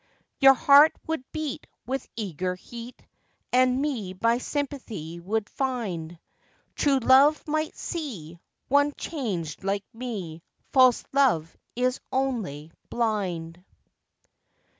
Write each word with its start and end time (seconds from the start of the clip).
Your 0.39 0.55
heart 0.55 0.93
would 1.05 1.23
beat 1.31 1.67
With 1.85 2.07
eager 2.15 2.55
heat, 2.55 3.05
And 3.53 3.79
me 3.83 4.13
by 4.13 4.39
sympathy 4.39 5.19
would 5.19 5.47
find: 5.47 6.17
True 6.73 6.97
love 6.97 7.47
might 7.47 7.77
see, 7.77 8.39
One 8.67 8.93
changed 8.97 9.63
like 9.63 9.85
me, 9.93 10.41
False 10.73 11.03
love 11.13 11.55
is 11.75 11.99
only 12.11 12.71
blind. 12.89 13.63